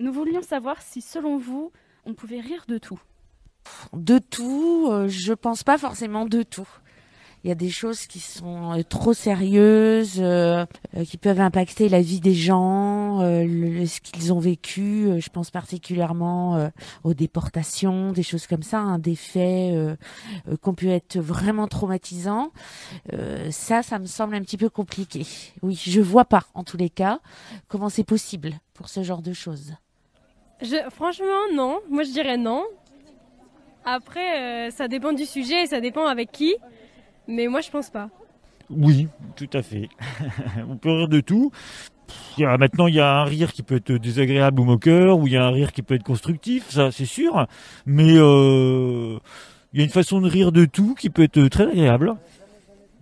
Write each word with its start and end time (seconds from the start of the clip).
nous 0.00 0.12
voulions 0.12 0.42
savoir 0.42 0.80
si, 0.82 1.00
selon 1.00 1.38
vous, 1.38 1.72
on 2.04 2.14
pouvait 2.14 2.40
rire 2.40 2.64
de 2.68 2.78
tout. 2.78 3.00
De 3.92 4.18
tout, 4.18 4.88
euh, 4.90 5.08
je 5.08 5.32
pense 5.32 5.62
pas 5.62 5.78
forcément 5.78 6.24
de 6.24 6.42
tout. 6.42 6.68
Il 7.44 7.48
y 7.48 7.52
a 7.52 7.54
des 7.54 7.70
choses 7.70 8.06
qui 8.06 8.18
sont 8.18 8.78
euh, 8.78 8.82
trop 8.82 9.12
sérieuses, 9.12 10.18
euh, 10.18 10.66
qui 11.06 11.18
peuvent 11.18 11.40
impacter 11.40 11.88
la 11.88 12.00
vie 12.00 12.20
des 12.20 12.34
gens, 12.34 13.20
ce 13.20 14.00
qu'ils 14.00 14.32
ont 14.32 14.40
vécu. 14.40 15.08
Je 15.20 15.28
pense 15.30 15.50
particulièrement 15.50 16.70
aux 17.04 17.14
déportations, 17.14 18.12
des 18.12 18.22
choses 18.22 18.46
comme 18.46 18.62
ça, 18.62 18.78
hein, 18.78 18.98
des 18.98 19.14
faits 19.14 19.98
qu'on 20.62 20.74
peut 20.74 20.88
être 20.88 21.18
vraiment 21.18 21.68
traumatisants. 21.68 22.52
Ça, 23.50 23.82
ça 23.82 23.98
me 23.98 24.06
semble 24.06 24.34
un 24.34 24.42
petit 24.42 24.56
peu 24.56 24.68
compliqué. 24.68 25.26
Oui, 25.62 25.80
je 25.80 26.00
vois 26.00 26.24
pas, 26.24 26.44
en 26.54 26.64
tous 26.64 26.76
les 26.76 26.90
cas, 26.90 27.20
comment 27.68 27.88
c'est 27.88 28.04
possible 28.04 28.54
pour 28.74 28.88
ce 28.88 29.02
genre 29.02 29.22
de 29.22 29.32
choses. 29.32 29.74
Je- 30.62 30.90
franchement, 30.90 31.52
non. 31.54 31.78
Moi, 31.88 32.02
je 32.04 32.10
dirais 32.10 32.36
non. 32.36 32.64
Après, 33.84 34.66
euh, 34.68 34.70
ça 34.70 34.88
dépend 34.88 35.12
du 35.12 35.24
sujet, 35.24 35.66
ça 35.66 35.80
dépend 35.80 36.06
avec 36.06 36.30
qui. 36.32 36.54
Mais 37.26 37.46
moi, 37.46 37.60
je 37.60 37.70
pense 37.70 37.90
pas. 37.90 38.08
Oui, 38.70 39.08
tout 39.36 39.48
à 39.52 39.62
fait. 39.62 39.88
On 40.68 40.76
peut 40.76 40.90
rire 40.90 41.08
de 41.08 41.20
tout. 41.20 41.50
Maintenant, 42.38 42.86
il 42.86 42.94
y 42.94 43.00
a 43.00 43.16
un 43.20 43.24
rire 43.24 43.52
qui 43.52 43.62
peut 43.62 43.76
être 43.76 43.92
désagréable 43.92 44.60
ou 44.60 44.64
moqueur, 44.64 45.18
ou 45.18 45.26
il 45.26 45.32
y 45.32 45.36
a 45.36 45.44
un 45.44 45.50
rire 45.50 45.72
qui 45.72 45.82
peut 45.82 45.94
être 45.94 46.04
constructif, 46.04 46.68
ça 46.70 46.90
c'est 46.90 47.04
sûr. 47.04 47.46
Mais 47.84 48.14
euh, 48.16 49.18
il 49.72 49.78
y 49.78 49.82
a 49.82 49.84
une 49.84 49.90
façon 49.90 50.20
de 50.20 50.28
rire 50.28 50.52
de 50.52 50.64
tout 50.64 50.94
qui 50.94 51.10
peut 51.10 51.22
être 51.22 51.48
très 51.48 51.64
agréable. 51.66 52.14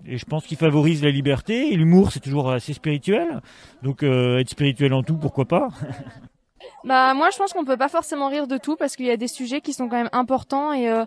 Et 0.06 0.18
je 0.18 0.24
pense 0.24 0.44
qu'il 0.46 0.56
favorise 0.56 1.02
la 1.04 1.10
liberté. 1.10 1.72
Et 1.72 1.76
l'humour, 1.76 2.12
c'est 2.12 2.20
toujours 2.20 2.50
assez 2.50 2.72
spirituel. 2.72 3.40
Donc 3.82 4.02
euh, 4.02 4.38
être 4.38 4.50
spirituel 4.50 4.92
en 4.94 5.02
tout, 5.02 5.16
pourquoi 5.16 5.44
pas? 5.46 5.68
Bah 6.84 7.14
moi 7.14 7.30
je 7.30 7.38
pense 7.38 7.52
qu'on 7.52 7.64
peut 7.64 7.76
pas 7.76 7.88
forcément 7.88 8.28
rire 8.28 8.46
de 8.46 8.58
tout 8.58 8.76
parce 8.76 8.96
qu'il 8.96 9.06
y 9.06 9.10
a 9.10 9.16
des 9.16 9.28
sujets 9.28 9.60
qui 9.60 9.72
sont 9.72 9.88
quand 9.88 9.96
même 9.96 10.10
importants 10.12 10.72
et 10.72 10.88
euh, 10.88 11.04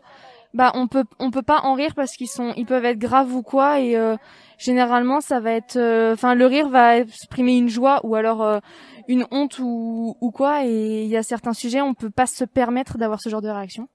bah 0.54 0.72
on 0.74 0.88
peut 0.88 1.06
on 1.20 1.32
peut 1.32 1.44
pas 1.44 1.62
en 1.62 1.74
rire 1.76 1.94
parce 1.96 2.14
qu'ils 2.14 2.28
sont 2.28 2.54
ils 2.58 2.66
peuvent 2.66 2.86
être 2.86 2.98
graves 2.98 3.34
ou 3.34 3.44
quoi 3.44 3.80
et 3.80 3.96
euh, 3.96 4.18
généralement 4.58 5.22
ça 5.22 5.40
va 5.40 5.52
être 5.52 5.76
euh, 5.78 6.14
enfin 6.14 6.34
le 6.34 6.46
rire 6.46 6.70
va 6.70 6.98
exprimer 6.98 7.58
une 7.58 7.70
joie 7.70 8.00
ou 8.04 8.16
alors 8.16 8.42
euh, 8.42 8.60
une 9.08 9.28
honte 9.32 9.60
ou 9.60 10.18
ou 10.20 10.32
quoi 10.32 10.66
et 10.66 11.04
il 11.04 11.10
y 11.10 11.18
a 11.18 11.24
certains 11.24 11.54
sujets 11.54 11.82
on 11.82 11.94
peut 11.94 12.10
pas 12.10 12.26
se 12.26 12.46
permettre 12.46 12.98
d'avoir 12.98 13.22
ce 13.22 13.30
genre 13.30 13.42
de 13.42 13.50
réaction. 13.50 13.88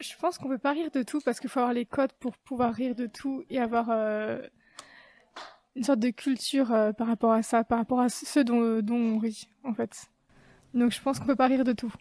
Je 0.00 0.16
pense 0.20 0.38
qu'on 0.38 0.48
peut 0.48 0.58
pas 0.58 0.72
rire 0.72 0.90
de 0.92 1.02
tout 1.02 1.20
parce 1.24 1.38
qu'il 1.38 1.50
faut 1.50 1.60
avoir 1.60 1.74
les 1.74 1.86
codes 1.86 2.12
pour 2.18 2.36
pouvoir 2.38 2.72
rire 2.72 2.94
de 2.94 3.06
tout 3.06 3.44
et 3.50 3.60
avoir 3.60 3.86
euh, 3.90 4.40
une 5.76 5.84
sorte 5.84 6.00
de 6.00 6.10
culture 6.10 6.68
par 6.98 7.06
rapport 7.06 7.32
à 7.32 7.42
ça, 7.42 7.62
par 7.62 7.78
rapport 7.78 8.00
à 8.00 8.08
ce 8.08 8.40
dont, 8.40 8.80
dont 8.80 8.96
on 8.96 9.18
rit 9.18 9.48
en 9.64 9.74
fait. 9.74 10.08
Donc 10.74 10.92
je 10.92 11.00
pense 11.00 11.18
qu'on 11.18 11.26
peut 11.26 11.36
pas 11.36 11.46
rire 11.46 11.64
de 11.64 11.72
tout. 11.72 11.92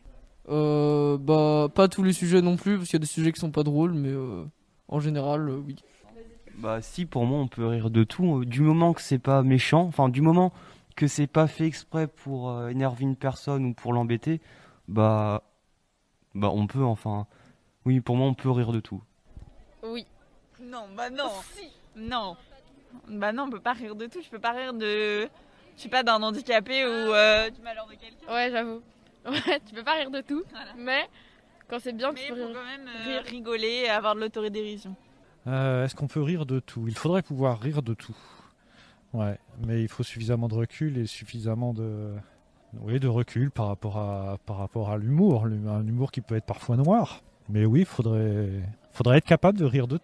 Euh, 0.50 1.18
bah, 1.18 1.68
pas 1.74 1.88
tous 1.88 2.04
les 2.04 2.14
sujets 2.14 2.42
non 2.42 2.58
plus, 2.58 2.78
parce 2.78 2.90
qu'il 2.90 2.96
y 2.96 3.02
a 3.02 3.06
des 3.06 3.06
sujets 3.06 3.32
qui 3.32 3.40
sont 3.40 3.52
pas 3.52 3.64
drôles, 3.64 3.94
mais 3.94 4.10
euh, 4.10 4.44
en 4.88 5.00
général, 5.00 5.50
euh, 5.50 5.62
oui. 5.66 5.76
Bah 6.56 6.82
si, 6.82 7.06
pour 7.06 7.26
moi, 7.26 7.40
on 7.40 7.48
peut 7.48 7.66
rire 7.66 7.90
de 7.90 8.04
tout, 8.04 8.40
euh, 8.40 8.46
du 8.46 8.62
moment 8.62 8.94
que 8.94 9.02
c'est 9.02 9.20
pas 9.20 9.42
méchant, 9.44 9.84
enfin 9.84 10.10
du 10.10 10.22
moment 10.22 10.52
que 10.96 11.08
c'est 11.08 11.28
pas 11.28 11.48
fait 11.48 11.66
exprès 11.66 12.08
pour 12.08 12.50
euh, 12.50 12.70
énerver 12.70 13.04
une 13.04 13.16
personne 13.16 13.66
ou 13.66 13.74
pour 13.74 13.94
l'embêter, 13.94 14.42
bah 14.88 15.44
bah 16.36 16.50
on 16.54 16.68
peut, 16.68 16.84
enfin, 16.84 17.28
oui, 17.86 18.00
pour 18.00 18.16
moi, 18.16 18.28
on 18.28 18.34
peut 18.34 18.50
rire 18.52 18.72
de 18.72 18.80
tout. 18.80 19.02
Oui. 19.84 20.06
Non, 20.62 20.86
bah 20.96 21.10
non. 21.10 21.32
Non. 21.96 22.38
Bah 23.10 23.32
non, 23.32 23.44
on 23.44 23.50
peut 23.50 23.60
pas 23.60 23.74
rire 23.74 23.96
de 23.96 24.06
tout. 24.06 24.22
Je 24.22 24.30
peux 24.30 24.40
pas 24.40 24.52
rire 24.52 24.74
de. 24.74 25.28
Je 25.78 25.84
sais 25.84 25.90
pas, 25.90 26.04
d'un 26.04 26.22
handicapé 26.22 26.84
ou 26.86 26.88
euh, 26.90 27.50
du 27.50 27.62
malheur 27.62 27.88
de 27.88 27.96
quelqu'un. 27.96 28.34
Ouais, 28.34 28.50
j'avoue. 28.52 28.82
Ouais, 29.24 29.60
tu 29.68 29.76
peux 29.76 29.84
pas 29.84 29.94
rire 29.98 30.10
de 30.10 30.22
tout, 30.22 30.42
mais 30.78 31.08
quand 31.68 31.78
c'est 31.80 31.94
bien, 31.94 32.12
Mais 32.12 32.22
tu 32.28 32.34
peux 32.34 32.44
rire. 32.44 32.56
quand 32.56 32.66
même 32.66 32.90
euh, 33.08 33.20
rigoler 33.22 33.84
et 33.86 33.90
avoir 33.90 34.16
de 34.16 34.20
l'autodérision. 34.22 34.96
Euh, 35.46 35.86
Est-ce 35.86 35.94
qu'on 35.96 36.08
peut 36.08 36.24
rire 36.24 36.48
de 36.48 36.60
tout? 36.60 36.88
Il 36.88 36.96
faudrait 36.96 37.22
pouvoir 37.22 37.60
rire 37.60 37.84
de 37.84 37.94
tout. 37.94 38.16
Ouais, 39.14 39.38
mais 39.66 39.82
il 39.84 39.88
faut 39.90 40.02
suffisamment 40.02 40.48
de 40.48 40.56
recul 40.56 40.98
et 40.98 41.06
suffisamment 41.06 41.74
de, 41.76 42.14
oui, 42.80 43.00
de 43.00 43.08
recul 43.08 43.52
par 43.52 43.68
rapport 43.68 43.98
à, 44.00 44.38
par 44.48 44.58
rapport 44.58 44.90
à 44.90 44.98
l'humour. 44.98 45.46
L'hum- 45.46 45.68
Un 45.68 45.86
humour 45.86 46.12
qui 46.12 46.22
peut 46.22 46.36
être 46.36 46.46
parfois 46.48 46.76
noir. 46.78 47.22
Mais 47.48 47.66
oui, 47.66 47.82
il 47.82 47.86
faudrait, 47.86 48.50
faudrait 48.94 49.18
être 49.20 49.26
capable 49.28 49.60
de 49.60 49.66
rire 49.66 49.88
de 49.88 49.98